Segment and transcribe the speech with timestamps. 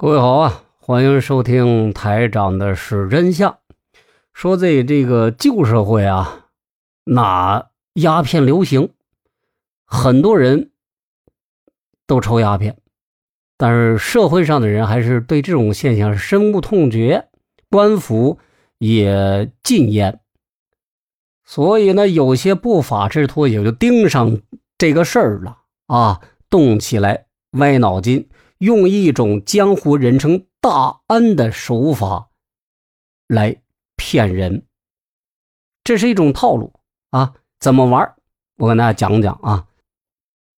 [0.00, 3.58] 各位好啊，欢迎收听台长的是真相。
[4.32, 6.46] 说在这个旧社会啊，
[7.04, 8.94] 那鸦片流行，
[9.84, 10.70] 很多人
[12.06, 12.78] 都抽鸦片，
[13.58, 17.28] 但是社会上的人还是对这种现象深恶痛绝，
[17.68, 18.38] 官府
[18.78, 20.18] 也禁烟。
[21.44, 24.40] 所以呢，有些不法之徒也就盯上
[24.78, 25.58] 这个事儿了
[25.88, 28.29] 啊，动起来歪脑筋。
[28.60, 32.28] 用一种江湖人称“大安”的手法
[33.26, 33.62] 来
[33.96, 34.66] 骗人，
[35.82, 36.74] 这是一种套路
[37.10, 37.32] 啊！
[37.58, 38.14] 怎么玩？
[38.58, 39.66] 我跟大家讲讲啊。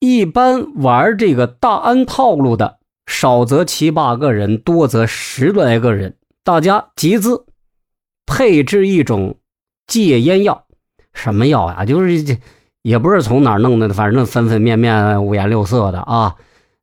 [0.00, 7.46] 一般玩这个大安套路的，少则七八个人，多则十来个人，大家集资
[8.26, 9.38] 配置一种
[9.86, 10.66] 戒烟药，
[11.14, 11.84] 什么药呀？
[11.84, 12.36] 就是这
[12.82, 16.34] 也不是从哪儿弄的，反正分分面面、五颜六色的啊。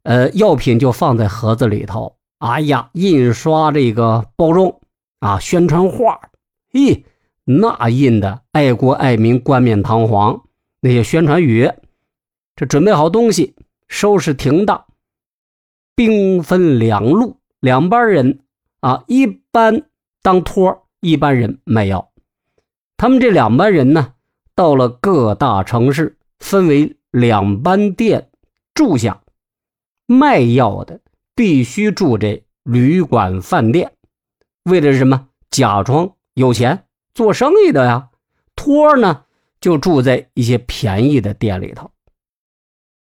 [0.03, 2.15] 呃，药品就放在盒子里头。
[2.39, 4.73] 哎呀，印刷这个包装
[5.19, 6.19] 啊，宣传画，
[6.71, 7.03] 咦，
[7.43, 10.43] 那印的爱国爱民、冠冕堂皇，
[10.79, 11.69] 那些宣传语。
[12.55, 13.55] 这准备好东西，
[13.87, 14.85] 收拾停当，
[15.95, 18.39] 兵分两路，两班人
[18.79, 19.83] 啊，一班
[20.21, 22.09] 当托，一班人卖药。
[22.95, 24.13] 他们这两班人呢，
[24.55, 28.29] 到了各大城市，分为两班店
[28.73, 29.21] 住下。
[30.11, 30.99] 卖药的
[31.35, 33.91] 必须住这旅馆饭店，
[34.63, 35.27] 为的是什么？
[35.51, 38.09] 假装有钱做生意的呀。
[38.55, 39.25] 托呢，
[39.61, 41.91] 就住在一些便宜的店里头。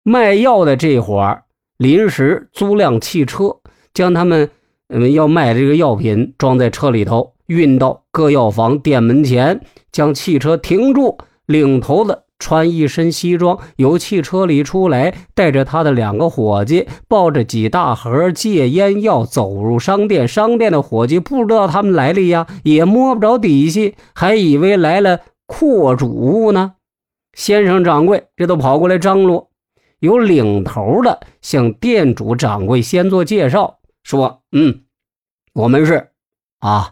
[0.02, 1.44] 卖药的这伙儿
[1.78, 3.60] 临时租辆汽车，
[3.94, 4.50] 将他们
[4.88, 12.25] 嗯要卖这个药品装在车里头，运到各药房店门前，将汽车停住，领头的。
[12.46, 20.28] 穿一身西装，由汽车里出来，带着他的两个伙计，抱着几大盒戒烟药走入商店。
[20.28, 26.74] 商店的伙计不知道他们来历呀，也摸不着底细，还以为来了阔主呢。
[27.34, 29.50] 先生掌柜这都跑过来张罗，
[29.98, 34.84] 有领头的向店主掌柜先做介绍，说：“嗯，
[35.54, 36.10] 我们是
[36.60, 36.92] 啊，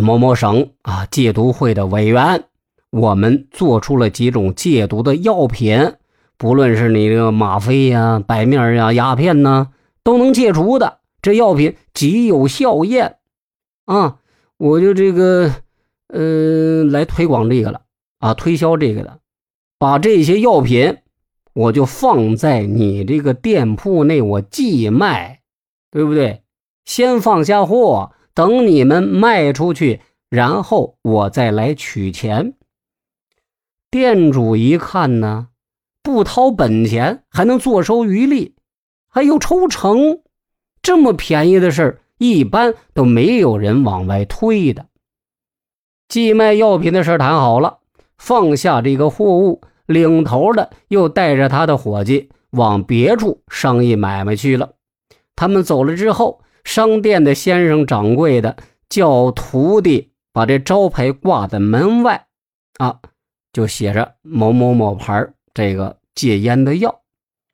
[0.00, 2.44] 某某省啊戒毒会的委员。”
[2.92, 5.94] 我们做出了几种戒毒的药品，
[6.36, 9.68] 不论是你这个吗啡呀、白面呀、鸦片呢，
[10.04, 10.98] 都能戒除的。
[11.22, 13.16] 这药品极有效验
[13.86, 14.18] 啊！
[14.58, 15.50] 我就这个，
[16.08, 17.80] 呃，来推广这个了
[18.18, 19.20] 啊，推销这个的，
[19.78, 20.98] 把这些药品
[21.54, 25.40] 我就放在你这个店铺内，我寄卖，
[25.90, 26.42] 对不对？
[26.84, 32.52] 先放下货，等你们卖出去，然后我再来取钱。
[33.92, 35.48] 店主一看呢，
[36.02, 38.54] 不掏本钱还能坐收渔利，
[39.06, 40.22] 还有抽成，
[40.80, 44.86] 这么便宜的事儿，一般都没有人往外推的。
[46.08, 47.80] 寄卖药品的事谈好了，
[48.16, 54.72] 放下这个货物，领头的又带着他的伙计往别处商议买卖去了。
[55.36, 58.56] 他们走了之后，商店的先生掌柜的
[58.88, 62.28] 叫徒弟把这招牌挂在门外，
[62.78, 63.00] 啊。
[63.52, 67.00] 就写着某某某牌这个戒烟的药，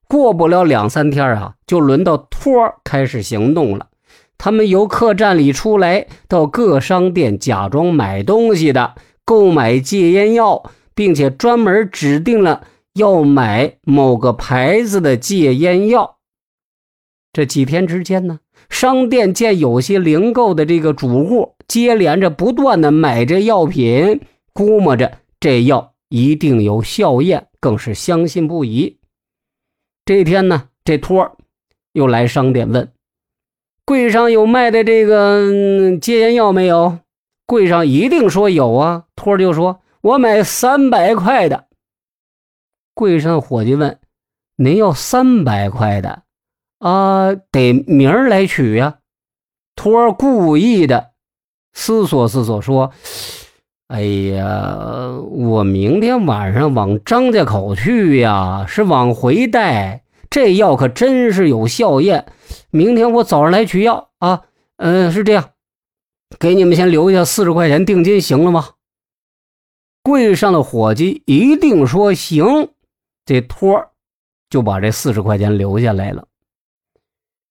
[0.09, 2.51] 过不了两三天啊，就轮到托
[2.85, 3.89] 开始行动了。
[4.37, 8.95] 他们由客栈里出来，到各商店假装买东西的，
[9.25, 12.65] 购买戒烟药，并且专门指定了
[12.95, 16.19] 要买某个牌子的戒烟药。
[17.33, 18.39] 这几天之间呢，
[18.71, 24.21] 商店见有些零购的这个主户接连着不断的买这药品，
[24.53, 25.19] 估摸着。
[25.41, 28.99] 这药一定有效验，更是相信不疑。
[30.05, 31.37] 这天呢，这托儿
[31.93, 32.93] 又来商店问
[33.87, 36.99] ：“柜上有卖的这个戒烟药没有？”
[37.47, 39.05] 柜上一定说有啊。
[39.15, 41.69] 托儿就说：“我买三百块的。”
[42.93, 44.01] 柜上伙计问
[44.57, 46.25] ：“您要三百块的
[46.79, 47.35] 啊？
[47.35, 48.99] 得明儿来取呀？”
[49.77, 51.13] 托儿故意的
[51.73, 52.93] 思索思索说。
[53.89, 60.05] 哎呀，我明天晚上往张家口去呀，是往回带。
[60.29, 62.27] 这药可真是有效验。
[62.71, 64.43] 明天我早上来取药啊。
[64.77, 65.53] 嗯，是这样，
[66.39, 68.69] 给你们先留下四十块钱定金，行了吗？
[70.03, 72.69] 柜上的伙计一定说行，
[73.25, 73.87] 这托
[74.51, 76.27] 就把这四十块钱留下来了。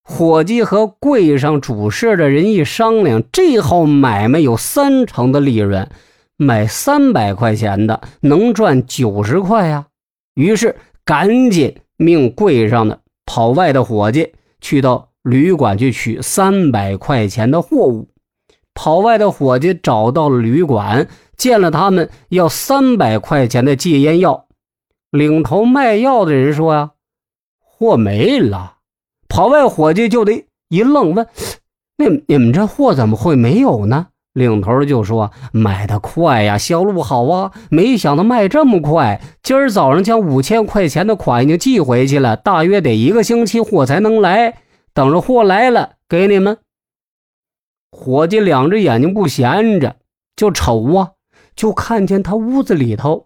[0.03, 5.89] 伙计和柜上主事的人一商量，这号买卖有三成的利润。
[6.37, 9.87] 买三百块钱的能赚九十块呀，
[10.35, 18.09] 于是赶紧命柜上的跑外的伙计去到旅馆去取三百块钱的货物。
[18.75, 24.45] 跑外的伙计找到了旅馆，见了他们要三百块钱的戒烟药。
[25.09, 26.91] 领头卖药的人说：“呀，
[27.59, 28.75] 货没了。”
[29.27, 31.27] 跑外伙计就得一愣，问
[31.97, 37.51] ：“那你们这货怎么会没有呢？”领头就说：“卖的快呀，销路好啊！
[37.71, 39.19] 没想到卖这么快。
[39.41, 44.59] 今儿早上将五千块钱的款已经寄回去了，大约得一个星期货才能来。
[44.93, 46.59] 等着货来了，给你们。”
[47.91, 49.95] 伙计两只眼睛不闲着，
[50.35, 51.13] 就瞅啊，
[51.55, 53.25] 就看见他屋子里头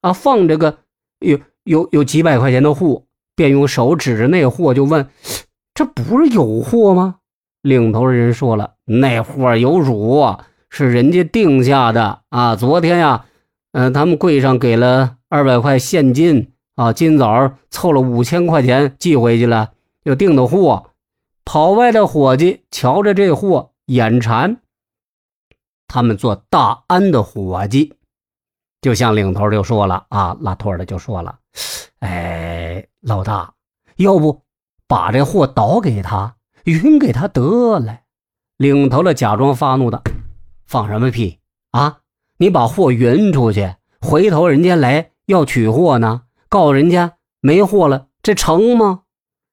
[0.00, 0.78] 啊放着个
[1.18, 3.02] 有有有几百块钱的货，
[3.34, 5.08] 便用手指着那货就问
[5.74, 7.16] ：“这不是有货吗？”
[7.62, 10.36] 领头的人说了：“那货有主，
[10.72, 12.56] 是人家定下的啊。
[12.56, 13.26] 昨天呀，
[13.72, 19.72] 嗯，他们柜上给了二百块现金啊，今早凑了五千块钱寄回去了，
[20.04, 20.86] 又订的货。”
[21.44, 23.72] 跑外的伙计瞧着这货。
[23.86, 24.58] 眼馋，
[25.88, 27.94] 他们做大安的伙计，
[28.80, 31.40] 就像领头就说了啊，拉托的就说了，
[31.98, 33.52] 哎，老大，
[33.96, 34.42] 要不
[34.86, 37.98] 把这货倒给他，匀给他得了。
[38.56, 40.00] 领头的假装发怒的，
[40.72, 41.38] 放什么屁
[41.72, 41.98] 啊？
[42.38, 49.02] 你把货匀出去，回头人家来要取货呢，告人家没货了，这成吗？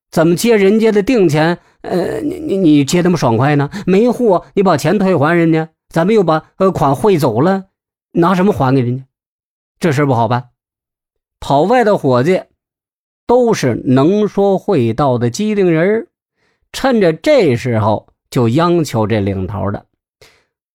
[0.09, 1.59] 怎么接人家的定钱？
[1.81, 3.69] 呃，你你你接那么爽快呢？
[3.85, 7.65] 没货，你把钱退还人家，咱们又把呃款汇走了，
[8.13, 9.03] 拿什么还给人家？
[9.77, 10.51] 这事不好办。
[11.41, 12.43] 跑外的伙计
[13.27, 16.07] 都是能说会道的机灵人
[16.71, 19.85] 趁着这时候就央求这领头的：“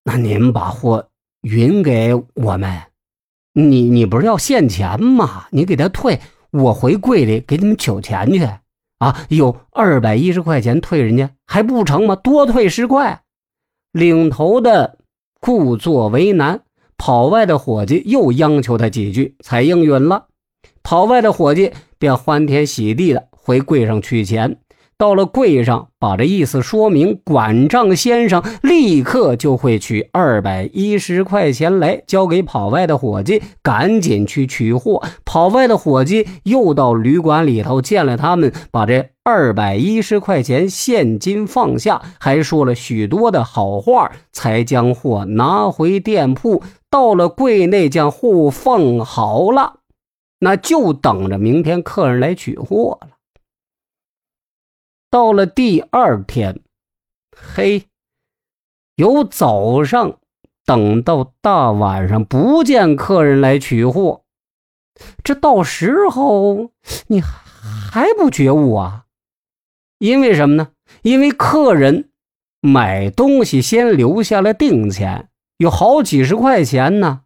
[0.04, 1.08] 那您把货
[1.40, 2.82] 匀给我们，
[3.54, 5.46] 你你不是要现钱吗？
[5.50, 6.20] 你给他退，
[6.50, 8.46] 我回柜里给你们取钱去。”
[8.98, 12.14] 啊，有二百一十块钱退人家还不成吗？
[12.16, 13.22] 多退十块。
[13.92, 14.98] 领头的
[15.40, 16.62] 故作为难，
[16.96, 20.26] 跑外的伙计又央求他几句，才应允了。
[20.82, 24.58] 跑外的伙计便欢天喜地的回柜上取钱。
[24.96, 35.02] 到了柜上，把这意思说明，管账先生立刻就会取二百一十块钱来交给跑外的伙计，赶紧去取货。
[35.24, 46.62] 跑外的伙计又到旅馆里头见了他们，把这二百一十块钱现金放下，还说了许多的好话，才将货拿回店铺。
[46.88, 49.80] 到了柜内，将货放好了，
[50.38, 53.08] 那就等着明天客人来取货了。
[55.14, 56.58] 到了第二天，
[57.54, 57.84] 嘿，
[58.96, 60.18] 由早上
[60.66, 64.22] 等到大晚上，不见客人来取货，
[65.22, 66.72] 这到时候
[67.06, 69.04] 你还不觉悟啊？
[69.98, 70.70] 因为什么呢？
[71.02, 72.10] 因为客人
[72.60, 75.28] 买东西先留下了定钱，
[75.58, 77.20] 有好几十块钱呢，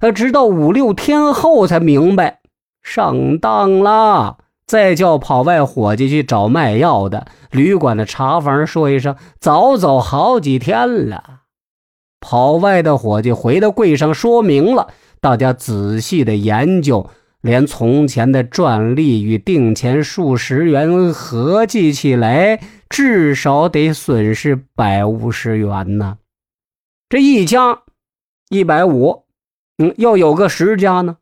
[0.00, 2.42] 呃，直到五六天后才明白
[2.82, 4.41] 上当了。
[4.72, 11.40] 再叫跑外伙计去找卖药的，旅馆的茶房说一声，早走好几天了。
[12.20, 14.88] 跑外的伙计回到柜上说明了，
[15.20, 17.10] 大家仔细的研究，
[17.42, 22.58] 连从前的赚利与定钱数十元合计起来，
[22.88, 26.16] 至少得损失百五十元呢。
[27.10, 27.82] 这一家
[28.48, 29.24] 一百五，
[29.76, 31.18] 嗯，要有个十家呢。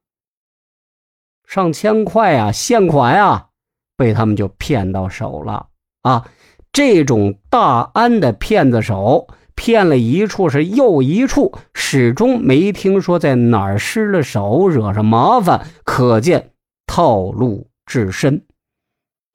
[1.51, 3.49] 上千块啊，现款啊，
[3.97, 5.67] 被他们就骗到手了
[6.03, 6.31] 啊！
[6.71, 9.27] 这种大安的骗子手，
[9.57, 15.67] 骗了一处是又一处，始终没听说在哪儿失了手，惹上麻烦。
[15.83, 16.53] 可见
[16.87, 18.47] 套路至深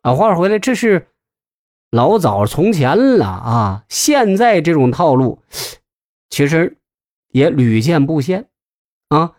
[0.01, 0.13] 啊！
[0.13, 1.10] 话说回来，这是
[1.91, 3.84] 老早从前了啊！
[3.89, 5.41] 现在这种套路，
[6.29, 6.77] 其实
[7.34, 8.48] 也屡见不鲜
[9.10, 9.34] 啊。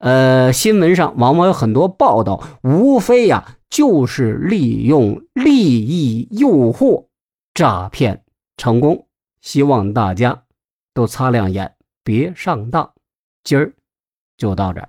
[0.00, 7.06] 呃，新闻上往往有很多报道，无非呀就是利用利益诱惑
[7.54, 8.24] 诈骗
[8.56, 9.06] 成功。
[9.42, 10.42] 希望大家
[10.92, 12.92] 都擦亮眼，别上当。
[13.44, 13.74] 今儿
[14.36, 14.88] 就到这儿。